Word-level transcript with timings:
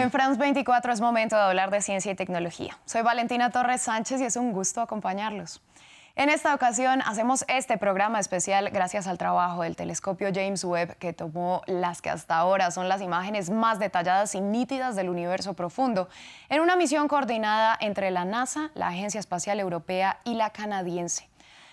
En 0.00 0.10
France 0.10 0.38
24 0.38 0.94
es 0.94 1.00
momento 1.02 1.36
de 1.36 1.42
hablar 1.42 1.70
de 1.70 1.82
ciencia 1.82 2.10
y 2.10 2.14
tecnología. 2.14 2.78
Soy 2.86 3.02
Valentina 3.02 3.50
Torres 3.50 3.82
Sánchez 3.82 4.22
y 4.22 4.24
es 4.24 4.36
un 4.36 4.50
gusto 4.50 4.80
acompañarlos. 4.80 5.60
En 6.16 6.30
esta 6.30 6.54
ocasión 6.54 7.02
hacemos 7.02 7.44
este 7.48 7.76
programa 7.76 8.18
especial 8.18 8.70
gracias 8.70 9.06
al 9.06 9.18
trabajo 9.18 9.62
del 9.62 9.76
telescopio 9.76 10.30
James 10.34 10.64
Webb 10.64 10.96
que 10.96 11.12
tomó 11.12 11.60
las 11.66 12.00
que 12.00 12.08
hasta 12.08 12.38
ahora 12.38 12.70
son 12.70 12.88
las 12.88 13.02
imágenes 13.02 13.50
más 13.50 13.78
detalladas 13.78 14.34
y 14.34 14.40
nítidas 14.40 14.96
del 14.96 15.10
universo 15.10 15.52
profundo 15.52 16.08
en 16.48 16.62
una 16.62 16.76
misión 16.76 17.06
coordinada 17.06 17.76
entre 17.78 18.10
la 18.10 18.24
NASA, 18.24 18.70
la 18.72 18.88
Agencia 18.88 19.20
Espacial 19.20 19.60
Europea 19.60 20.18
y 20.24 20.32
la 20.32 20.48
canadiense. 20.48 21.28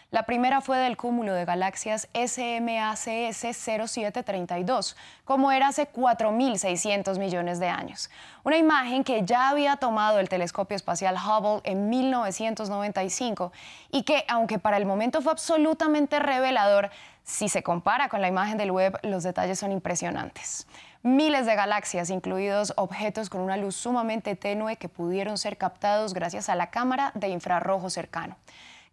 La 0.10 0.24
primera 0.24 0.62
fue 0.62 0.78
del 0.78 0.96
cúmulo 0.96 1.34
de 1.34 1.44
galaxias 1.44 2.08
SMACS 2.14 3.36
0732, 3.36 4.96
como 5.26 5.52
era 5.52 5.68
hace 5.68 5.92
4.600 5.92 7.20
millones 7.20 7.60
de 7.60 7.68
años. 7.68 8.10
Una 8.46 8.56
imagen 8.56 9.04
que 9.04 9.26
ya 9.26 9.50
había 9.50 9.76
tomado 9.76 10.20
el 10.20 10.30
telescopio 10.30 10.78
espacial 10.78 11.18
Hubble 11.18 11.60
en 11.66 11.90
1995 11.90 13.52
y 13.92 14.04
que, 14.04 14.24
aunque 14.30 14.60
para 14.60 14.78
el 14.78 14.86
momento 14.86 15.22
fue 15.22 15.34
absolutamente 15.34 16.20
revelador, 16.20 16.90
si 17.24 17.50
se 17.50 17.62
compara 17.62 18.08
con 18.08 18.22
la 18.22 18.30
imagen 18.30 18.58
del 18.58 18.72
web, 18.72 18.98
los 19.04 19.24
detalles 19.24 19.60
son 19.60 19.74
impresionantes. 19.74 20.68
Miles 21.04 21.46
de 21.46 21.56
galaxias, 21.56 22.10
incluidos 22.12 22.72
objetos 22.78 23.30
con 23.30 23.42
una 23.42 23.58
luz 23.58 23.76
sumamente 23.76 24.38
tenue 24.38 24.78
que 24.78 24.88
pudieron 24.88 25.38
ser 25.38 25.58
captados 25.58 26.14
gracias 26.14 26.48
a 26.48 26.56
la 26.56 26.70
cámara 26.70 27.12
de 27.14 27.28
infrarrojo 27.28 27.90
cercano. 27.90 28.38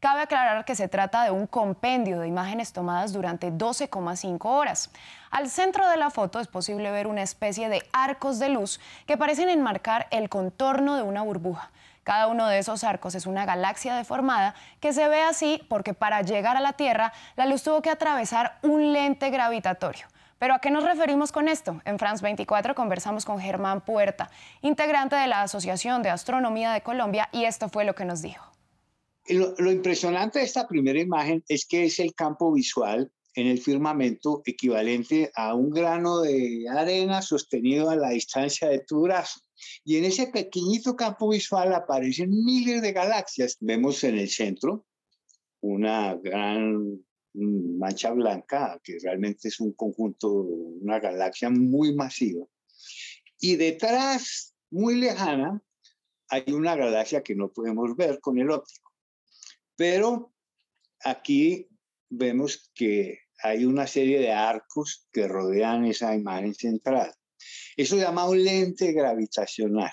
Cabe 0.05 0.21
aclarar 0.21 0.67
que 0.67 0.75
se 0.75 0.87
trata 0.87 1.25
de 1.25 1.31
un 1.31 1.47
compendio 1.47 2.21
de 2.21 2.29
imágenes 2.29 2.75
tomadas 2.75 3.15
durante 3.15 3.51
12,5 3.51 4.39
horas. 4.45 4.91
Al 5.31 5.49
centro 5.49 5.89
de 5.89 5.97
la 5.97 6.11
foto 6.11 6.41
es 6.41 6.47
posible 6.47 6.91
ver 6.91 7.07
una 7.07 7.23
especie 7.23 7.71
de 7.71 7.83
arcos 7.91 8.39
de 8.39 8.51
luz 8.51 8.81
que 9.07 9.17
parecen 9.17 9.49
enmarcar 9.49 10.07
el 10.11 10.29
contorno 10.29 10.97
de 10.97 11.03
una 11.03 11.23
burbuja. 11.23 11.71
Cada 12.03 12.27
uno 12.27 12.47
de 12.49 12.59
esos 12.59 12.85
arcos 12.85 13.15
es 13.15 13.25
una 13.25 13.47
galaxia 13.47 13.95
deformada 13.95 14.55
que 14.79 14.93
se 14.93 15.09
ve 15.09 15.23
así 15.23 15.65
porque 15.71 15.95
para 15.95 16.21
llegar 16.21 16.59
a 16.59 16.61
la 16.61 16.75
Tierra 16.75 17.15
la 17.35 17.47
luz 17.47 17.63
tuvo 17.63 17.81
que 17.81 17.89
atravesar 17.89 18.59
un 18.61 18.93
lente 18.93 19.31
gravitatorio. 19.31 20.07
Pero 20.39 20.53
¿a 20.53 20.59
qué 20.59 20.71
nos 20.71 20.85
referimos 20.85 21.33
con 21.33 21.49
esto? 21.49 21.81
En 21.87 21.99
France 21.99 22.23
24 22.23 22.75
conversamos 22.75 23.25
con 23.25 23.41
Germán 23.41 23.81
Puerta, 23.81 24.29
integrante 24.61 25.17
de 25.17 25.29
la 25.29 25.41
Asociación 25.41 26.03
de 26.03 26.11
Astronomía 26.11 26.73
de 26.73 26.83
Colombia, 26.83 27.31
y 27.33 27.47
esto 27.47 27.71
fue 27.71 27.87
lo 27.87 27.95
que 27.95 28.05
nos 28.05 28.21
dijo. 28.21 28.54
Lo, 29.29 29.73
impresionante 29.73 30.39
de 30.39 30.45
esta 30.45 30.69
primera 30.69 31.01
imagen 31.01 31.43
es 31.49 31.67
que 31.67 31.85
es 31.85 31.99
el 31.99 32.15
campo 32.15 32.53
visual 32.53 33.11
en 33.35 33.47
el 33.47 33.59
firmamento 33.59 34.43
equivalente 34.45 35.31
a 35.35 35.55
un 35.55 35.71
grano 35.71 36.21
de 36.21 36.67
arena 36.71 37.23
sostenido 37.23 37.91
a 37.91 37.97
la 37.97 38.11
distancia 38.11 38.69
de 38.69 38.81
tu 38.81 39.03
brazo. 39.03 39.41
Y 39.83 39.97
en 39.97 40.05
ese 40.05 40.27
pequeñito 40.29 40.95
campo 40.95 41.31
visual 41.31 41.75
aparecen 41.75 42.31
miles 42.31 42.83
de 42.83 42.93
galaxias. 42.93 43.57
Vemos 43.61 44.05
en 44.05 44.19
el 44.19 44.29
centro 44.29 44.87
una 45.61 46.15
gran 46.15 47.03
mancha 47.35 48.13
blanca, 48.13 48.79
que 48.85 48.99
realmente 49.03 49.49
es 49.49 49.59
un 49.59 49.73
conjunto, 49.73 50.31
una 50.31 51.01
galaxia 51.01 51.51
muy 51.51 51.95
masiva. 51.95 52.45
Y 53.41 53.57
detrás, 53.57 54.55
muy 54.71 54.97
lejana, 54.97 55.63
hay 56.29 56.45
una 56.53 56.77
galaxia 56.77 57.23
que 57.23 57.35
no 57.35 57.51
podemos 57.51 57.97
ver 57.97 58.21
con 58.21 58.39
el 58.39 58.51
óptico. 58.51 58.84
Pero 59.77 60.33
aquí 61.03 61.69
vemos 62.09 62.71
que 62.75 63.19
hay 63.43 63.65
una 63.65 63.87
serie 63.87 64.19
de 64.21 64.33
arcos 64.33 65.09
que 65.13 65.29
rodean 65.29 65.85
esa 65.85 66.15
imagen 66.15 66.55
central. 66.55 67.13
Eso 67.77 67.97
se 67.97 68.03
llama 68.03 68.29
un 68.29 68.43
lente 68.43 68.93
gravitacional. 68.93 69.93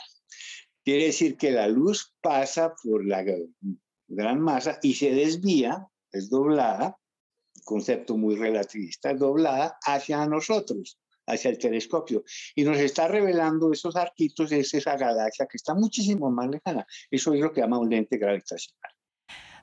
Quiere 0.84 1.06
decir 1.06 1.38
que 1.38 1.52
la 1.52 1.68
luz 1.68 2.16
pasa 2.22 2.74
por 2.82 3.06
la 3.06 3.24
gran 4.08 4.40
masa 4.40 4.80
y 4.82 4.94
se 4.94 5.12
desvía, 5.12 5.88
es 6.12 6.30
doblada, 6.30 6.98
concepto 7.64 8.18
muy 8.18 8.36
relativista, 8.36 9.14
doblada 9.14 9.78
hacia 9.86 10.26
nosotros, 10.26 11.00
hacia 11.28 11.52
el 11.52 11.58
telescopio. 11.58 12.24
Y 12.56 12.64
nos 12.64 12.78
está 12.78 13.08
revelando 13.08 13.72
esos 13.72 13.96
arquitos, 13.96 14.52
es 14.52 14.74
esa 14.74 14.96
galaxia 14.98 15.46
que 15.46 15.58
está 15.58 15.74
muchísimo 15.74 16.32
más 16.32 16.50
lejana. 16.50 16.86
Eso 17.10 17.34
es 17.34 17.40
lo 17.42 17.52
que 17.52 17.62
llama 17.62 17.80
un 17.80 17.90
lente 17.90 18.18
gravitacional. 18.18 18.92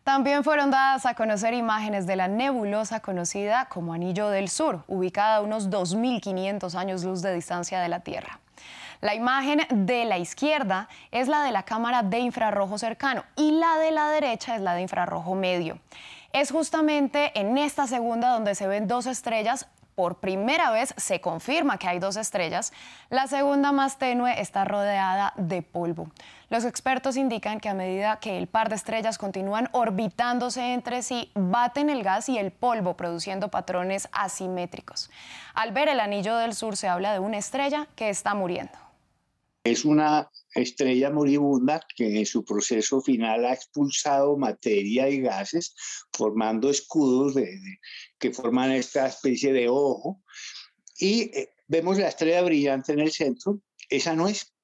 También 0.04 0.44
fueron 0.44 0.70
dadas 0.70 1.06
a 1.06 1.14
conocer 1.14 1.54
imágenes 1.54 2.06
de 2.06 2.16
la 2.16 2.28
nebulosa 2.28 3.00
conocida 3.00 3.66
como 3.66 3.92
Anillo 3.92 4.28
del 4.28 4.48
Sur, 4.48 4.84
ubicada 4.86 5.36
a 5.36 5.40
unos 5.40 5.70
2.500 5.70 6.74
años 6.74 7.04
luz 7.04 7.22
de 7.22 7.34
distancia 7.34 7.80
de 7.80 7.88
la 7.88 8.00
Tierra. 8.00 8.40
La 9.00 9.14
imagen 9.14 9.60
de 9.70 10.04
la 10.06 10.18
izquierda 10.18 10.88
es 11.12 11.28
la 11.28 11.42
de 11.42 11.52
la 11.52 11.62
cámara 11.62 12.02
de 12.02 12.18
infrarrojo 12.18 12.78
cercano 12.78 13.24
y 13.36 13.52
la 13.52 13.76
de 13.78 13.92
la 13.92 14.08
derecha 14.08 14.56
es 14.56 14.60
la 14.60 14.74
de 14.74 14.82
infrarrojo 14.82 15.36
medio. 15.36 15.78
Es 16.32 16.50
justamente 16.50 17.38
en 17.38 17.56
esta 17.58 17.86
segunda 17.86 18.30
donde 18.30 18.54
se 18.54 18.66
ven 18.66 18.88
dos 18.88 19.06
estrellas 19.06 19.68
por 19.98 20.18
primera 20.18 20.70
vez 20.70 20.94
se 20.96 21.20
confirma 21.20 21.76
que 21.76 21.88
hay 21.88 21.98
dos 21.98 22.16
estrellas, 22.16 22.72
la 23.10 23.26
segunda 23.26 23.72
más 23.72 23.98
tenue 23.98 24.40
está 24.40 24.64
rodeada 24.64 25.32
de 25.36 25.60
polvo. 25.60 26.08
Los 26.50 26.64
expertos 26.64 27.16
indican 27.16 27.58
que 27.58 27.68
a 27.68 27.74
medida 27.74 28.20
que 28.20 28.38
el 28.38 28.46
par 28.46 28.68
de 28.68 28.76
estrellas 28.76 29.18
continúan 29.18 29.68
orbitándose 29.72 30.72
entre 30.72 31.02
sí, 31.02 31.32
baten 31.34 31.90
el 31.90 32.04
gas 32.04 32.28
y 32.28 32.38
el 32.38 32.52
polvo 32.52 32.94
produciendo 32.94 33.48
patrones 33.48 34.08
asimétricos. 34.12 35.10
Al 35.52 35.72
ver 35.72 35.88
el 35.88 35.98
anillo 35.98 36.36
del 36.36 36.54
sur 36.54 36.76
se 36.76 36.86
habla 36.86 37.12
de 37.12 37.18
una 37.18 37.38
estrella 37.38 37.88
que 37.96 38.08
está 38.08 38.34
muriendo. 38.34 38.87
Es 39.70 39.84
una 39.84 40.30
estrella 40.54 41.10
moribunda 41.10 41.84
que 41.94 42.18
en 42.18 42.24
su 42.24 42.42
proceso 42.42 43.02
final 43.02 43.44
ha 43.44 43.52
expulsado 43.52 44.36
materia 44.38 45.10
y 45.10 45.20
gases 45.20 45.74
formando 46.10 46.70
escudos 46.70 47.34
que 48.18 48.32
forman 48.32 48.72
esta 48.72 49.06
especie 49.06 49.52
de 49.52 49.68
ojo. 49.68 50.22
Y 50.98 51.36
eh, 51.36 51.50
vemos 51.66 51.98
la 51.98 52.08
estrella 52.08 52.40
brillante 52.42 52.92
en 52.92 53.00
el 53.00 53.12
centro. 53.12 53.60
Esa 53.90 54.14
no 54.14 54.26
es. 54.26 54.54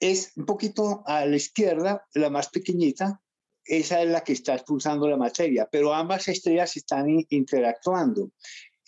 Es 0.00 0.32
un 0.36 0.46
poquito 0.46 1.02
a 1.06 1.26
la 1.26 1.36
izquierda, 1.36 2.06
la 2.14 2.30
más 2.30 2.48
pequeñita. 2.48 3.20
Esa 3.62 4.02
es 4.02 4.08
la 4.08 4.22
que 4.22 4.32
está 4.32 4.54
expulsando 4.54 5.08
la 5.08 5.16
materia, 5.18 5.68
pero 5.70 5.92
ambas 5.92 6.28
estrellas 6.28 6.76
están 6.76 7.06
interactuando. 7.28 8.30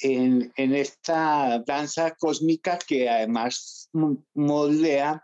En, 0.01 0.53
esta 0.57 1.63
danza 1.67 2.11
cósmica 2.13 2.79
que 2.79 3.09
además 3.09 3.89
moldea 4.35 5.23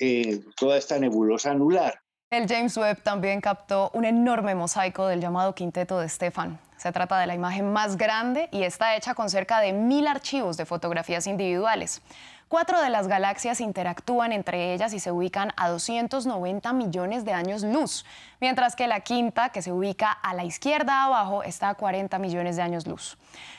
eh, 0.00 0.40
toda 0.56 0.78
esta 0.78 0.98
nebulosa 0.98 1.50
anular. 1.50 2.00
El 2.30 2.46
James 2.46 2.76
Webb 2.76 3.02
también 3.02 3.40
captó 3.40 3.90
un 3.94 4.04
enorme 4.04 4.54
mosaico 4.54 5.06
del 5.06 5.20
llamado 5.20 5.54
Quinteto 5.54 5.98
de 5.98 6.08
Stefan. 6.08 6.60
Se 6.76 6.92
trata 6.92 7.18
de 7.18 7.26
la 7.26 7.34
imagen 7.34 7.72
más 7.72 7.96
grande 7.96 8.48
y 8.52 8.62
está 8.62 8.96
hecha 8.96 9.14
con 9.14 9.30
cerca 9.30 9.60
de 9.60 9.72
mil 9.72 10.06
archivos 10.06 10.56
de 10.56 10.66
fotografías 10.66 11.26
individuales. 11.26 12.02
Cuatro 12.48 12.80
de 12.80 12.88
las 12.88 13.08
galaxias 13.08 13.60
interactúan 13.60 14.32
entre 14.32 14.72
ellas 14.72 14.94
y 14.94 15.00
se 15.00 15.12
ubican 15.12 15.52
a 15.58 15.68
290 15.68 16.72
millones 16.72 17.26
de 17.26 17.34
años 17.34 17.62
luz, 17.62 18.06
mientras 18.40 18.74
que 18.74 18.86
la 18.86 19.00
quinta, 19.00 19.50
que 19.50 19.60
se 19.60 19.70
ubica 19.70 20.10
a 20.10 20.32
la 20.32 20.44
izquierda 20.44 21.04
abajo, 21.04 21.42
está 21.42 21.68
a 21.68 21.74
40 21.74 22.18
millones 22.18 22.56
de 22.56 22.62
años 22.62 22.86
luz. 22.86 23.18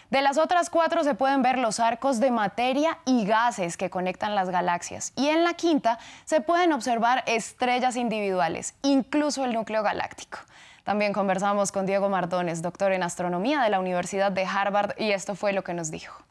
De 0.09 0.23
las 0.23 0.39
otras 0.39 0.71
cuatro 0.71 1.03
se 1.03 1.13
pueden 1.13 1.43
ver 1.43 1.59
los 1.59 1.79
arcos 1.79 2.19
de 2.19 2.31
materia 2.31 2.97
y 3.05 3.25
gases 3.25 3.77
que 3.77 3.91
conectan 3.91 4.33
las 4.33 4.49
galaxias. 4.49 5.13
Y 5.15 5.27
en 5.27 5.43
la 5.43 5.53
quinta 5.53 5.99
se 6.25 6.41
pueden 6.41 6.73
observar 6.73 7.23
estrellas 7.27 7.95
individuales, 7.95 8.73
incluso 8.81 9.45
el 9.45 9.53
núcleo 9.53 9.83
galáctico. 9.83 10.39
También 10.83 11.13
conversamos 11.13 11.71
con 11.71 11.85
Diego 11.85 12.09
Mardones, 12.09 12.63
doctor 12.63 12.91
en 12.93 13.03
astronomía 13.03 13.61
de 13.61 13.69
la 13.69 13.79
Universidad 13.79 14.31
de 14.31 14.45
Harvard, 14.45 14.95
y 14.97 15.11
esto 15.11 15.35
fue 15.35 15.53
lo 15.53 15.63
que 15.63 15.75
nos 15.75 15.91
dijo. 15.91 16.23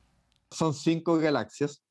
Son 0.50 0.74
cinco 0.74 1.18
galaxias, 1.18 1.84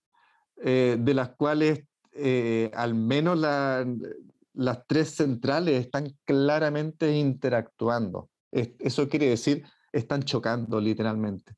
eh, 0.63 0.97
de 0.99 1.13
las 1.13 1.29
cuales 1.35 1.83
eh, 2.13 2.71
al 2.73 2.95
menos 2.95 3.37
las 3.37 4.87
tres 4.87 5.15
centrales 5.15 5.85
están 5.85 6.17
claramente 6.25 7.15
interactuando. 7.15 8.29
eso 8.51 9.07
quiere 9.07 9.29
decir, 9.29 9.63
están 9.91 10.23
chocando 10.23 10.79
literalmente 10.79 11.55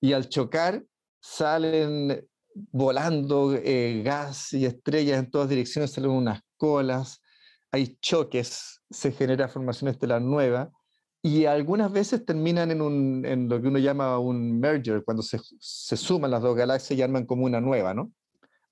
y 0.00 0.12
al 0.12 0.28
chocar 0.28 0.84
salen 1.20 2.26
volando 2.72 3.54
eh, 3.54 4.02
gas 4.04 4.52
y 4.52 4.64
estrellas 4.64 5.18
en 5.18 5.30
todas 5.30 5.48
direcciones, 5.48 5.92
salen 5.92 6.10
unas 6.10 6.40
colas, 6.56 7.22
hay 7.70 7.96
choques, 8.00 8.80
se 8.90 9.12
genera 9.12 9.48
formación 9.48 9.88
estelar 9.90 10.20
nueva 10.22 10.70
y 11.22 11.44
algunas 11.44 11.92
veces 11.92 12.24
terminan 12.24 12.70
en, 12.70 13.24
en 13.24 13.48
lo 13.48 13.60
que 13.60 13.68
uno 13.68 13.78
llama 13.78 14.18
un 14.18 14.58
merger, 14.58 15.04
cuando 15.04 15.22
se, 15.22 15.38
se, 15.60 15.96
suman 15.96 16.30
las 16.30 16.42
dos 16.42 16.56
galaxias 16.56 16.98
y 16.98 17.02
arman 17.02 17.26
como 17.26 17.44
una 17.44 17.60
nueva, 17.60 17.92
¿no? 17.92 18.10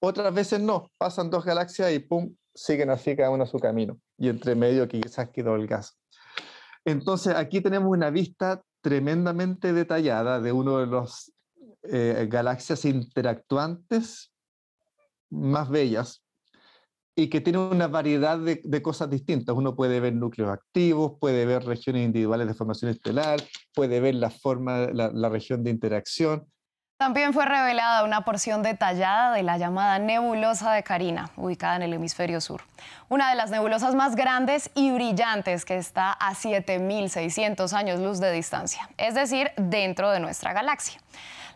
Otras 0.01 0.33
veces 0.33 0.61
no, 0.61 0.91
pasan 0.99 1.31
dos 1.31 1.45
galaxias 1.45 1.93
y 1.93 1.99
pum, 1.99 2.35
siguen 2.55 2.91
así 2.91 3.17
cada 3.17 3.31
uno 3.31 3.47
su 3.47 3.59
camino 3.59 3.99
y 4.17 4.29
entre 4.29 4.55
medio 4.55 4.89
quizás 4.89 5.31
quedó 5.31 5.57
el 5.57 5.67
gas. 5.67 5.99
Entonces 6.85 7.35
aquí 7.35 7.61
tenemos 7.61 7.91
una 7.91 8.11
vista 8.11 8.63
tremendamente 8.81 9.73
detallada 9.73 10.41
de 10.41 10.53
uno 10.53 10.79
de 10.79 10.87
los 10.87 11.33
eh, 11.83 12.27
galaxias 12.31 12.85
interactuantes 12.85 14.33
más 15.31 15.69
bellas 15.69 16.25
y 17.15 17.29
que 17.29 17.41
tiene 17.41 17.59
una 17.59 17.89
variedad 17.89 18.39
de, 18.39 18.83
cosas 18.83 19.11
distintas. 19.11 19.57
Uno 19.57 19.75
puede 19.75 19.99
ver 19.99 20.15
núcleos 20.15 20.51
activos, 20.51 21.15
puede 21.21 21.47
ver 21.47 21.65
regiones 21.65 22.05
individuales 22.05 22.47
de 22.47 22.55
formación 22.55 22.93
estelar, 22.93 23.43
puede 23.75 23.99
ver 23.99 24.15
la 24.15 24.31
forma, 24.31 24.87
la, 24.93 25.29
región 25.29 25.65
de 25.65 25.71
interacción. 25.71 26.47
También 26.99 27.33
fue 27.33 27.45
revelada 27.45 28.03
una 28.03 28.23
porción 28.23 28.65
detallada 28.65 29.33
de 29.33 29.45
la 29.45 29.57
llamada 29.57 30.01
nebulosa 30.01 30.73
de 30.73 30.83
Carina, 30.83 31.31
ubicada 31.37 31.77
en 31.77 31.83
el 31.83 31.93
hemisferio 31.93 32.41
sur. 32.41 32.63
Una 33.09 33.31
de 33.31 33.37
las 33.37 33.53
nebulosas 33.53 33.95
más 33.95 34.17
grandes 34.17 34.69
y 34.75 34.91
brillantes 34.91 35.65
que 35.65 35.77
está 35.77 36.11
a 36.11 36.35
7.600 36.35 37.73
años 37.73 38.01
luz 38.01 38.19
de 38.19 38.33
distancia, 38.33 38.91
es 38.97 39.15
decir, 39.15 39.53
dentro 39.57 40.11
de 40.11 40.19
nuestra 40.19 40.53
galaxia. 40.53 41.01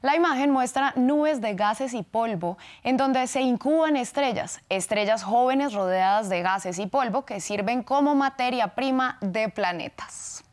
La 0.00 0.14
imagen 0.14 0.52
muestra 0.52 0.92
nubes 0.94 1.40
de 1.40 1.54
gases 1.54 1.92
y 1.92 2.04
polvo 2.04 2.56
en 2.84 2.96
donde 2.96 3.26
se 3.26 3.40
incuban 3.40 3.96
estrellas, 3.96 4.60
estrellas 4.68 5.24
jóvenes 5.24 5.72
rodeadas 5.72 6.28
de 6.28 6.40
gases 6.42 6.78
y 6.78 6.86
polvo 6.86 7.24
que 7.24 7.40
sirven 7.40 7.82
como 7.82 8.14
materia 8.14 8.76
prima 8.76 9.18
de 9.20 9.48
planetas. 9.48 10.44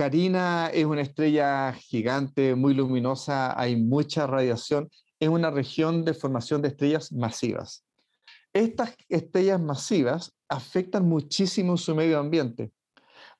Carina 0.00 0.70
es 0.72 0.86
una 0.86 1.02
estrella 1.02 1.74
gigante, 1.74 2.54
muy 2.54 2.72
luminosa, 2.72 3.60
hay 3.60 3.76
mucha 3.76 4.26
radiación, 4.26 4.88
es 5.18 5.28
una 5.28 5.50
región 5.50 6.06
de 6.06 6.14
formación 6.14 6.62
de 6.62 6.68
estrellas 6.68 7.12
masivas. 7.12 7.84
Estas 8.54 8.96
estrellas 9.10 9.60
masivas 9.60 10.32
afectan 10.48 11.06
muchísimo 11.06 11.76
su 11.76 11.94
medio 11.94 12.18
ambiente, 12.18 12.72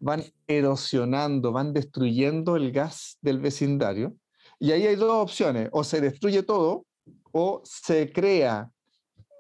van 0.01 0.23
erosionando, 0.47 1.51
van 1.51 1.73
destruyendo 1.73 2.57
el 2.57 2.73
gas 2.73 3.17
del 3.23 3.39
vecindario 3.39 4.15
y 4.59 4.73
ahí 4.73 4.87
hay 4.87 4.97
dos 4.97 5.13
opciones, 5.13 5.71
o 5.73 5.83
se 5.83 6.03
destruye 6.03 6.43
todo 6.43 6.85
o 7.33 7.63
se 7.65 8.13
crea 8.13 8.71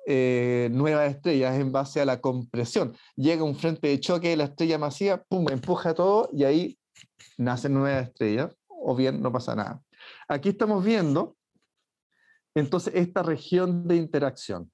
eh, 0.06 0.70
nuevas 0.72 1.10
estrellas 1.10 1.60
en 1.60 1.70
base 1.70 2.00
a 2.00 2.06
la 2.06 2.18
compresión. 2.22 2.96
Llega 3.14 3.44
un 3.44 3.56
frente 3.56 3.88
de 3.88 4.00
choque 4.00 4.30
de 4.30 4.38
la 4.38 4.44
estrella 4.44 4.78
masiva, 4.78 5.22
pum, 5.28 5.50
empuja 5.50 5.92
todo 5.92 6.30
y 6.32 6.44
ahí 6.44 6.79
nacen 7.36 7.74
nuevas 7.74 8.08
estrellas, 8.08 8.54
o 8.68 8.94
bien 8.94 9.20
no 9.20 9.32
pasa 9.32 9.54
nada. 9.54 9.82
Aquí 10.28 10.50
estamos 10.50 10.84
viendo 10.84 11.36
entonces 12.54 12.94
esta 12.96 13.22
región 13.22 13.86
de 13.86 13.96
interacción. 13.96 14.70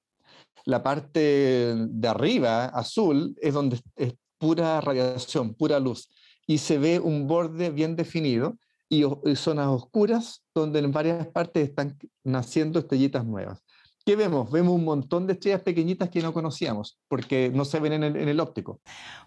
La 0.65 0.83
parte 0.83 1.75
de 1.77 2.07
arriba, 2.07 2.65
azul, 2.65 3.35
es 3.41 3.53
donde 3.53 3.79
es 3.95 4.13
pura 4.37 4.81
radiación, 4.81 5.53
pura 5.53 5.79
luz, 5.79 6.09
y 6.45 6.57
se 6.57 6.77
ve 6.77 6.99
un 6.99 7.27
borde 7.27 7.69
bien 7.69 7.95
definido 7.95 8.57
y, 8.89 9.03
zonas 9.35 9.67
oscuras 9.67 10.45
donde 10.53 10.79
en 10.79 10.91
varias 10.91 11.27
partes 11.27 11.69
están 11.69 11.97
naciendo 12.23 12.79
estrellitas 12.79 13.25
nuevas. 13.25 13.63
¿Qué 14.07 14.15
vemos? 14.15 14.49
Vemos 14.49 14.73
un 14.73 14.85
montón 14.85 15.27
de 15.27 15.33
estrellas 15.33 15.63
pequeñitas 15.63 16.07
que 16.07 16.21
no 16.21 16.31
conocíamos 16.31 16.97
porque 17.09 17.51
no 17.53 17.65
se 17.65 17.81
ven 17.81 17.91
en 17.91 18.03
el, 18.05 18.39
óptico. 18.39 18.79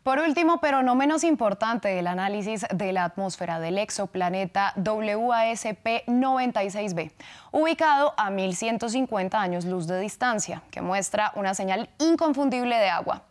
Por 0.03 0.21
último, 0.21 0.59
pero 0.62 0.82
no 0.82 0.94
menos 0.94 1.23
importante, 1.23 1.99
el 1.99 2.06
análisis 2.06 2.65
de 2.75 2.94
la 2.94 3.05
atmósfera 3.05 3.61
del 3.61 3.77
exoplaneta 3.77 4.73
WASP-96b, 4.77 7.12
ubicado 7.53 8.15
a 8.17 8.31
1150 8.31 9.38
años 9.38 9.67
luz 9.67 9.87
de 9.87 10.00
distancia, 10.00 10.62
que 10.71 10.81
muestra 10.81 11.33
una 11.37 11.53
señal 11.53 11.91
inconfundible 11.99 12.79
de 12.79 12.88
agua. 12.88 13.25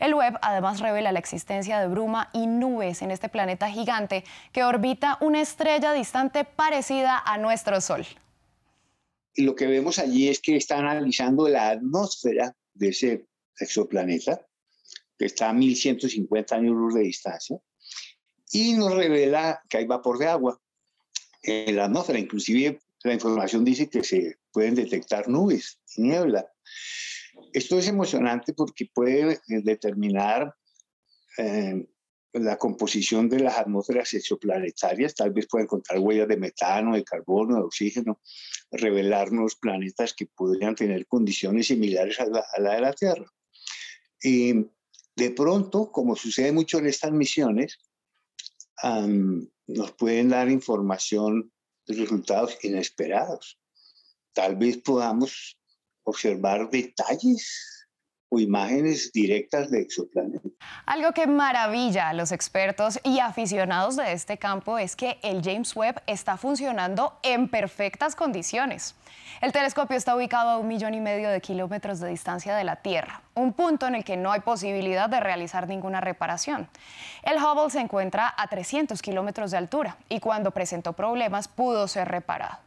El 0.00 0.12
web 0.12 0.36
además 0.42 0.80
revela 0.80 1.12
la 1.12 1.20
existencia 1.20 1.78
de 1.78 1.86
bruma 1.86 2.30
y 2.32 2.48
nubes 2.48 3.00
en 3.02 3.12
este 3.12 3.28
planeta 3.28 3.70
gigante 3.70 4.24
que 4.50 4.64
orbita 4.64 5.18
una 5.20 5.40
estrella 5.40 5.92
distante 5.92 6.42
parecida 6.42 7.22
a 7.24 7.38
nuestro 7.38 7.80
Sol 7.80 8.04
lo 9.36 9.54
que 9.54 9.66
vemos 9.66 9.98
allí 9.98 10.28
es 10.28 10.40
que 10.40 10.56
está 10.56 10.78
analizando 10.78 11.48
la 11.48 11.70
atmósfera 11.70 12.56
de 12.74 12.88
ese 12.88 13.26
exoplaneta, 13.58 14.46
que 15.18 15.26
está 15.26 15.50
a 15.50 15.52
1150 15.52 16.56
años 16.56 16.74
luz 16.74 16.94
de 16.94 17.02
distancia, 17.02 17.58
y 18.52 18.74
nos 18.74 18.94
revela 18.94 19.60
que 19.68 19.78
hay 19.78 19.86
vapor 19.86 20.18
de 20.18 20.26
agua 20.26 20.60
en 21.42 21.76
la 21.76 21.86
atmósfera. 21.86 22.18
Inclusive 22.18 22.80
la 23.04 23.14
información 23.14 23.64
dice 23.64 23.88
que 23.88 24.04
se 24.04 24.36
pueden 24.52 24.74
detectar 24.74 25.28
nubes, 25.28 25.80
niebla. 25.96 26.46
Esto 27.52 27.78
es 27.78 27.88
emocionante 27.88 28.52
porque 28.52 28.88
puede 28.92 29.40
determinar 29.46 30.54
eh, 31.38 31.86
la 32.38 32.56
composición 32.56 33.28
de 33.28 33.40
las 33.40 33.58
atmósferas 33.58 34.12
exoplanetarias, 34.14 35.14
tal 35.14 35.32
vez 35.32 35.46
pueda 35.46 35.64
encontrar 35.64 35.98
huellas 35.98 36.28
de 36.28 36.36
metano, 36.36 36.94
de 36.94 37.04
carbono, 37.04 37.56
de 37.56 37.62
oxígeno, 37.62 38.20
revelarnos 38.70 39.56
planetas 39.56 40.14
que 40.14 40.26
podrían 40.26 40.74
tener 40.74 41.06
condiciones 41.06 41.68
similares 41.68 42.18
a 42.20 42.26
la, 42.26 42.74
de 42.74 42.80
la 42.80 42.92
Tierra. 42.92 43.26
Y 44.22 44.52
de 45.14 45.30
pronto, 45.30 45.90
como 45.90 46.16
sucede 46.16 46.52
mucho 46.52 46.78
en 46.78 46.86
estas 46.86 47.12
misiones, 47.12 47.78
nos 48.82 49.92
pueden 49.92 50.28
dar 50.28 50.50
información 50.50 51.52
de 51.86 51.96
resultados 51.96 52.58
inesperados. 52.62 53.58
Tal 54.32 54.56
vez 54.56 54.78
podamos 54.78 55.58
observar 56.02 56.68
detalles 56.70 57.75
o 58.28 58.38
imágenes 58.38 59.12
directas 59.12 59.70
de 59.70 59.80
exoplanetas. 59.80 60.52
Algo 60.84 61.12
que 61.12 61.26
maravilla 61.26 62.08
a 62.08 62.12
los 62.12 62.32
expertos 62.32 62.98
y 63.04 63.20
aficionados 63.20 63.96
de 63.96 64.12
este 64.12 64.36
campo 64.38 64.78
es 64.78 64.96
que 64.96 65.18
el 65.22 65.42
James 65.42 65.74
Webb 65.76 66.02
está 66.06 66.36
funcionando 66.36 67.18
en 67.22 67.48
perfectas 67.48 68.16
condiciones. 68.16 68.94
El 69.40 69.52
telescopio 69.52 69.96
está 69.96 70.16
ubicado 70.16 70.50
a 70.50 70.58
un 70.58 70.66
millón 70.66 70.94
y 70.94 71.00
medio 71.00 71.28
de 71.28 71.40
kilómetros 71.40 72.00
de 72.00 72.08
distancia 72.08 72.56
de 72.56 72.64
la 72.64 72.76
Tierra, 72.76 73.22
un 73.34 73.52
punto 73.52 73.86
en 73.86 73.94
el 73.94 74.04
que 74.04 74.16
no 74.16 74.32
hay 74.32 74.40
posibilidad 74.40 75.10
de 75.10 75.20
realizar 75.20 75.68
ninguna 75.68 76.00
reparación. 76.00 76.68
El 77.22 77.36
Hubble 77.36 77.70
se 77.70 77.80
encuentra 77.80 78.32
a 78.36 78.48
300 78.48 79.00
kilómetros 79.02 79.50
de 79.50 79.58
altura 79.58 79.98
y 80.08 80.20
cuando 80.20 80.52
presentó 80.52 80.94
problemas 80.94 81.48
pudo 81.48 81.86
ser 81.86 82.08
reparado. 82.08 82.65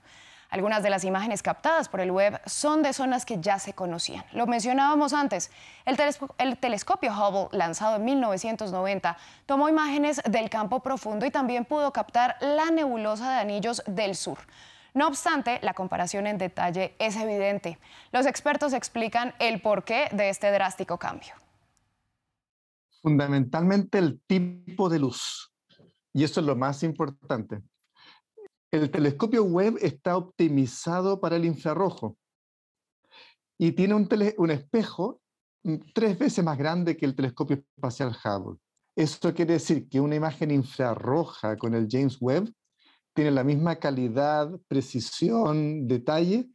Algunas 0.49 0.81
de 0.81 0.89
las 0.89 1.03
imágenes 1.03 1.43
captadas 1.43 1.89
por 1.89 2.01
el 2.01 2.11
web 2.11 2.41
son 2.47 2.81
de 2.81 2.91
zonas 2.91 3.23
que 3.23 3.39
ya 3.39 3.59
se 3.59 3.73
conocían. 3.73 4.25
Lo 4.33 4.47
mencionábamos 4.47 5.13
antes, 5.13 5.51
el, 5.85 5.95
telescopio 6.57 7.11
Hubble, 7.13 7.55
lanzado 7.55 7.97
en 7.97 8.05
1990, 8.05 9.15
tomó 9.45 9.69
imágenes 9.69 10.21
del 10.25 10.49
campo 10.49 10.79
profundo 10.79 11.25
y 11.27 11.31
también 11.31 11.65
pudo 11.65 11.93
captar 11.93 12.35
la 12.41 12.71
nebulosa 12.71 13.31
de 13.31 13.39
anillos 13.39 13.83
del 13.85 14.15
sur. 14.15 14.39
No 14.95 15.07
obstante, 15.07 15.59
la 15.61 15.75
comparación 15.75 16.25
en 16.25 16.39
detalle 16.39 16.95
es 16.97 17.15
evidente. 17.15 17.77
Los 18.11 18.25
expertos 18.25 18.73
explican 18.73 19.35
el 19.37 19.61
porqué 19.61 20.09
de 20.11 20.29
este 20.29 20.51
drástico 20.51 20.97
cambio. 20.97 21.35
Fundamentalmente 23.03 23.99
el 23.99 24.19
tipo 24.21 24.89
de 24.89 24.97
luz. 24.97 25.53
Y 26.11 26.23
eso 26.23 26.39
es 26.39 26.45
lo 26.47 26.55
más 26.55 26.81
importante. 26.81 27.61
El 28.71 28.91
telescopio 28.91 29.43
Webb 29.43 29.77
está 29.81 30.15
optimizado 30.15 31.19
para 31.19 31.37
el 31.37 31.45
infrarrojo 31.45 32.17
y 33.57 33.71
tiene 33.71 33.95
un, 33.95 34.51
espejo 34.51 35.21
mm, 35.63 35.75
tres 35.93 36.19
veces 36.19 36.43
más 36.43 36.57
grande 36.57 36.95
que 36.95 37.05
el 37.05 37.15
telescopio 37.15 37.63
espacial 37.75 38.15
Hubble. 38.23 38.59
Esto 38.95 39.33
quiere 39.33 39.53
decir 39.53 39.89
que 39.89 39.99
una 39.99 40.15
imagen 40.15 40.51
infrarroja 40.51 41.57
con 41.57 41.73
el 41.73 41.87
James 41.89 42.17
Webb 42.21 42.53
tiene 43.13 43.31
la 43.31 43.43
misma 43.43 43.77
calidad, 43.77 44.51
precisión, 44.67 45.87
detalle 45.87 46.49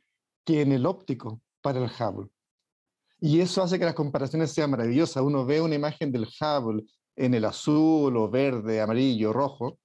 que 0.46 0.62
en 0.62 0.72
el 0.72 0.86
óptico 0.86 1.42
para 1.60 1.80
el 1.80 1.90
Hubble. 1.90 2.30
Y 3.20 3.40
eso 3.40 3.62
hace 3.62 3.78
que 3.78 3.86
las 3.86 3.94
comparaciones 3.94 4.52
sean 4.52 4.70
maravillosas. 4.70 5.22
Uno 5.22 5.44
ve 5.44 5.60
una 5.60 5.74
imagen 5.74 6.12
del 6.12 6.26
Hubble 6.26 6.84
en 7.16 7.34
el 7.34 7.44
azul 7.44 8.16
o 8.16 8.28
verde, 8.28 8.80
amarillo, 8.80 9.32
rojo, 9.32 9.78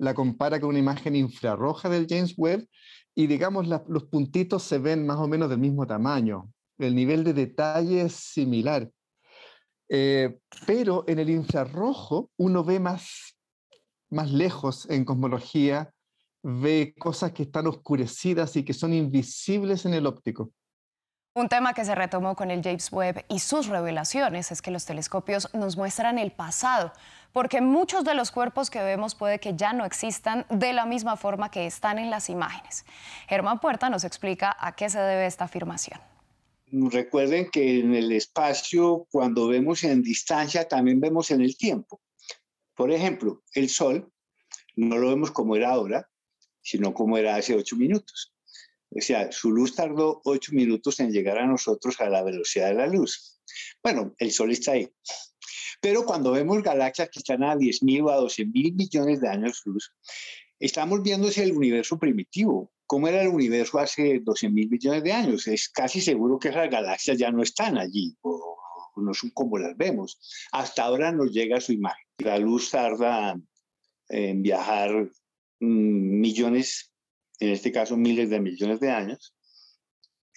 la 0.00 0.14
compara 0.14 0.58
con 0.58 0.70
una 0.70 0.78
imagen 0.78 1.14
infrarroja 1.14 1.90
del 1.90 2.06
James 2.08 2.34
Webb 2.36 2.66
y 3.14 3.26
digamos 3.26 3.66
los 3.68 4.04
puntitos 4.04 4.62
se 4.62 4.78
ven 4.78 5.06
más 5.06 5.18
o 5.18 5.28
menos 5.28 5.50
del 5.50 5.58
mismo 5.58 5.86
tamaño. 5.86 6.50
El 6.78 6.94
nivel 6.94 7.22
de 7.22 7.34
detalle 7.34 8.02
es 8.02 8.14
similar. 8.14 8.90
Eh, 9.90 10.38
pero 10.66 11.04
en 11.06 11.18
el 11.18 11.28
infrarrojo 11.28 12.30
uno 12.38 12.64
ve 12.64 12.80
más, 12.80 13.36
más 14.08 14.32
lejos 14.32 14.88
en 14.88 15.04
cosmología, 15.04 15.92
ve 16.42 16.94
cosas 16.98 17.32
que 17.32 17.42
están 17.42 17.66
oscurecidas 17.66 18.56
y 18.56 18.64
que 18.64 18.72
son 18.72 18.94
invisibles 18.94 19.84
en 19.84 19.92
el 19.92 20.06
óptico. 20.06 20.50
Un 21.32 21.48
tema 21.48 21.74
que 21.74 21.84
se 21.84 21.94
retomó 21.94 22.34
con 22.34 22.50
el 22.50 22.60
James 22.60 22.90
Webb 22.90 23.24
y 23.28 23.38
sus 23.38 23.68
revelaciones 23.68 24.50
es 24.50 24.60
que 24.60 24.72
los 24.72 24.84
telescopios 24.84 25.48
nos 25.54 25.76
muestran 25.76 26.18
el 26.18 26.32
pasado, 26.32 26.92
porque 27.32 27.60
muchos 27.60 28.02
de 28.02 28.14
los 28.14 28.32
cuerpos 28.32 28.68
que 28.68 28.82
vemos 28.82 29.14
puede 29.14 29.38
que 29.38 29.54
ya 29.54 29.72
no 29.72 29.84
existan 29.84 30.44
de 30.50 30.72
la 30.72 30.86
misma 30.86 31.16
forma 31.16 31.48
que 31.48 31.66
están 31.66 32.00
en 32.00 32.10
las 32.10 32.30
imágenes. 32.30 32.84
Germán 33.28 33.60
Puerta 33.60 33.88
nos 33.90 34.02
explica 34.02 34.56
a 34.58 34.74
qué 34.74 34.90
se 34.90 34.98
debe 34.98 35.26
esta 35.26 35.44
afirmación. 35.44 36.00
Recuerden 36.72 37.48
que 37.48 37.78
en 37.78 37.94
el 37.94 38.10
espacio, 38.10 39.06
cuando 39.12 39.46
vemos 39.46 39.84
en 39.84 40.02
distancia, 40.02 40.66
también 40.66 40.98
vemos 41.00 41.30
en 41.30 41.42
el 41.42 41.56
tiempo. 41.56 42.00
Por 42.74 42.90
ejemplo, 42.90 43.44
el 43.54 43.68
Sol 43.68 44.12
no 44.74 44.98
lo 44.98 45.10
vemos 45.10 45.30
como 45.30 45.54
era 45.54 45.70
ahora, 45.70 46.08
sino 46.60 46.92
como 46.92 47.16
era 47.16 47.36
hace 47.36 47.54
ocho 47.54 47.76
minutos. 47.76 48.32
O 48.90 49.00
sea, 49.00 49.30
su 49.30 49.50
luz 49.50 49.74
tardó 49.74 50.20
ocho 50.24 50.52
minutos 50.52 50.98
en 51.00 51.12
llegar 51.12 51.38
a 51.38 51.46
nosotros 51.46 52.00
a 52.00 52.08
la 52.08 52.22
velocidad 52.22 52.68
de 52.68 52.74
la 52.74 52.86
luz. 52.86 53.40
Bueno, 53.82 54.14
el 54.18 54.32
Sol 54.32 54.50
está 54.50 54.72
ahí. 54.72 54.88
Pero 55.80 56.04
cuando 56.04 56.32
vemos 56.32 56.62
galaxias 56.62 57.08
que 57.10 57.20
están 57.20 57.42
a 57.42 57.54
10.000 57.54 58.04
o 58.04 58.10
a 58.10 58.20
12.000 58.20 58.74
millones 58.74 59.20
de 59.20 59.28
años 59.28 59.62
luz, 59.64 59.92
estamos 60.58 61.02
viendo 61.02 61.28
el 61.34 61.52
universo 61.52 61.98
primitivo. 61.98 62.72
¿Cómo 62.86 63.08
era 63.08 63.22
el 63.22 63.28
universo 63.28 63.78
hace 63.78 64.20
12.000 64.20 64.68
millones 64.68 65.02
de 65.04 65.12
años? 65.12 65.46
Es 65.46 65.68
casi 65.68 66.00
seguro 66.00 66.38
que 66.38 66.48
esas 66.48 66.68
galaxias 66.68 67.16
ya 67.16 67.30
no 67.30 67.42
están 67.42 67.78
allí 67.78 68.16
o, 68.22 68.56
no 68.96 69.14
son 69.14 69.30
como 69.30 69.56
las 69.56 69.76
vemos. 69.76 70.18
Hasta 70.52 70.82
ahora 70.82 71.12
nos 71.12 71.30
llega 71.32 71.60
su 71.60 71.72
imagen. 71.72 72.04
La 72.18 72.36
luz 72.38 72.70
tarda 72.70 73.40
en 74.08 74.42
viajar 74.42 74.90
mm, 75.60 76.20
millones, 76.20 76.89
en 77.40 77.50
este 77.50 77.72
caso 77.72 77.96
miles 77.96 78.30
de 78.30 78.40
millones 78.40 78.80
de 78.80 78.90
años, 78.90 79.34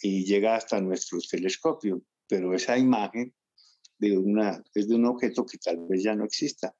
y 0.01 0.25
llega 0.25 0.55
hasta 0.55 0.81
nuestro 0.81 1.19
telescopio. 1.29 2.01
Pero 2.27 2.53
esa 2.53 2.77
imagen 2.77 3.33
de 3.99 4.09
es 4.73 4.87
de 4.87 4.95
un 4.95 5.05
objeto 5.05 5.45
que 5.45 5.57
tal 5.57 5.85
vez 5.87 6.03
ya 6.03 6.15
no 6.15 6.25
exista. 6.25 6.75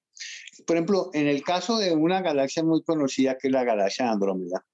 Por 0.66 0.76
ejemplo, 0.76 1.10
en 1.14 1.28
el 1.28 1.44
caso 1.44 1.78
de 1.78 1.94
una 1.94 2.22
galaxia 2.22 2.64
muy 2.64 2.84
conocida 2.84 3.38
que 3.38 3.48
es 3.48 3.54
la 3.54 3.64
galaxia 3.64 4.12
Andrómeda, 4.12 4.66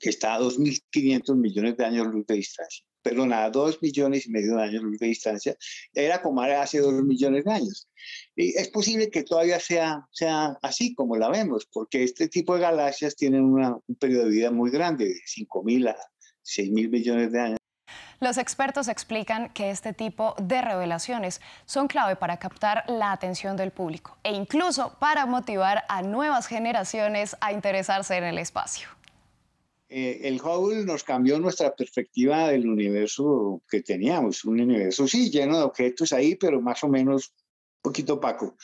que 0.00 0.10
está 0.10 0.34
a 0.34 0.40
2.500 0.40 1.36
millones 1.36 1.76
de 1.76 1.84
años 1.84 2.08
luz 2.08 2.26
de 2.26 2.34
distancia, 2.34 2.84
perdón, 3.04 3.32
a 3.34 3.50
2 3.50 3.82
millones 3.82 4.26
y 4.26 4.30
medio 4.30 4.56
de 4.56 4.62
años 4.62 4.82
de 4.98 5.06
distancia, 5.06 5.54
era 5.92 6.22
como 6.22 6.40
hace 6.40 6.80
2 6.80 7.04
millones 7.04 7.44
de 7.44 7.52
años. 7.52 7.88
Y 8.34 8.56
es 8.56 8.68
posible 8.70 9.10
que 9.10 9.22
todavía 9.22 9.60
sea, 9.60 10.08
sea 10.10 10.58
así 10.62 10.94
como 10.94 11.16
la 11.16 11.28
vemos, 11.28 11.68
porque 11.70 12.02
este 12.02 12.28
tipo 12.28 12.54
de 12.54 12.62
galaxias 12.62 13.14
tienen 13.14 13.44
un 13.44 13.82
periodo 14.00 14.24
de 14.24 14.30
vida 14.30 14.50
muy 14.50 14.70
grande, 14.70 15.04
de 15.04 15.14
5.000 15.14 15.90
a 15.90 15.96
6.000 16.44 16.90
millones 16.90 17.32
de 17.32 17.40
años. 17.40 17.58
Los 18.20 18.38
expertos 18.38 18.88
explican 18.88 19.50
que 19.50 19.70
este 19.70 19.92
tipo 19.92 20.34
de 20.40 20.62
revelaciones 20.62 21.42
son 21.66 21.88
clave 21.88 22.16
para 22.16 22.38
captar 22.38 22.84
la 22.88 23.12
atención 23.12 23.56
del 23.56 23.70
público 23.70 24.16
e 24.22 24.32
incluso 24.32 24.96
para 24.98 25.26
motivar 25.26 25.84
a 25.88 26.00
nuevas 26.00 26.46
generaciones 26.46 27.36
a 27.42 27.52
interesarse 27.52 28.16
en 28.16 28.24
el 28.24 28.38
espacio. 28.38 28.88
Eh, 29.96 30.26
el 30.26 30.40
Hubble 30.40 30.84
nos 30.84 31.04
cambió 31.04 31.38
nuestra 31.38 31.72
perspectiva 31.72 32.48
del 32.48 32.68
universo 32.68 33.62
que 33.70 33.80
teníamos, 33.80 34.44
un 34.44 34.60
universo 34.60 35.06
sí 35.06 35.30
lleno 35.30 35.56
de 35.56 35.62
objetos 35.62 36.12
ahí, 36.12 36.34
pero 36.34 36.60
más 36.60 36.82
o 36.82 36.88
menos 36.88 37.28
un 37.28 37.80
poquito 37.80 38.14
opaco. 38.14 38.56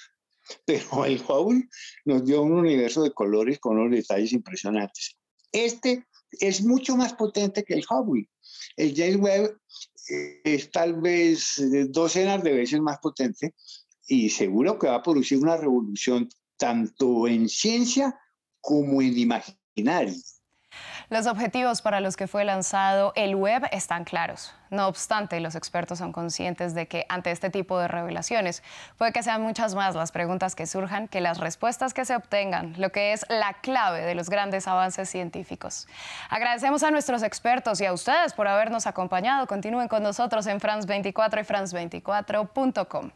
Pero 0.67 1.05
el 1.05 1.23
Hubble 1.23 1.69
nos 2.05 2.25
dio 2.25 2.43
un 2.43 2.55
universo 2.55 3.05
de 3.05 3.13
colores 3.13 3.61
con 3.61 3.79
unos 3.79 3.97
detalles 3.97 4.33
impresionantes. 4.33 5.17
Este 5.53 6.05
es 6.41 6.65
mucho 6.65 6.97
más 6.97 7.13
potente 7.13 7.63
que 7.63 7.75
el 7.75 7.85
Hubble. 7.89 8.29
El 8.77 8.93
James 8.97 9.21
Webb 9.21 9.57
eh, 10.09 10.41
es 10.43 10.69
tal 10.73 11.01
vez 11.01 11.59
eh, 11.59 11.87
docenas 11.89 12.43
de 12.43 12.55
veces 12.55 12.81
más 12.81 12.99
potente 12.99 13.55
y 14.09 14.31
seguro 14.31 14.81
que 14.81 14.89
va 14.89 14.97
a 14.97 15.03
producir 15.05 15.39
una 15.39 15.57
revolución 15.57 16.29
tanto 16.57 17.29
en 17.29 17.49
ciencia 17.49 18.19
como 18.61 19.01
en 19.01 19.17
imaginario. 19.17 20.17
Los 21.11 21.26
objetivos 21.26 21.83
para 21.83 21.99
los 21.99 22.17
que 22.17 22.29
fue 22.29 22.45
lanzado 22.45 23.12
el 23.17 23.35
web 23.35 23.69
están 23.73 24.05
claros. 24.05 24.55
No 24.71 24.87
obstante, 24.87 25.40
los 25.40 25.57
expertos 25.57 25.99
son 25.99 26.12
conscientes 26.12 26.73
de 26.73 26.87
que 26.87 27.05
ante 27.09 27.33
este 27.33 27.50
tipo 27.50 27.81
de 27.81 27.88
revelaciones 27.88 28.62
puede 28.97 29.11
que 29.11 29.25
sean 29.25 29.43
muchas 29.43 29.75
más 29.75 29.97
las 29.97 30.12
preguntas 30.12 30.55
que 30.55 30.69
surjan 30.69 31.09
que 31.09 31.21
las 31.21 31.38
respuestas 31.38 31.95
que 31.95 32.05
se 32.05 32.14
obtengan, 32.14 32.75
lo 32.79 32.93
que 32.93 33.12
es 33.12 33.26
la 33.29 33.55
clave 33.55 34.02
de 34.02 34.14
los 34.14 34.31
grandes 34.31 34.69
avances 34.69 35.11
científicos. 35.11 35.88
Agradecemos 36.29 36.85
a 36.85 36.93
nuestros 36.93 37.25
expertos 37.25 37.81
y 37.81 37.87
a 37.87 37.93
ustedes 37.93 38.33
por 38.33 38.47
habernos 38.47 38.87
acompañado. 38.87 39.49
Continúen 39.49 39.88
con 39.88 40.05
nosotros 40.05 40.47
en 40.47 40.61
France 40.61 40.87
24 40.87 41.40
y 41.40 41.45
France24.com. 41.45 43.11